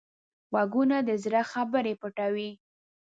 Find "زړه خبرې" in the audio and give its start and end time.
1.23-1.93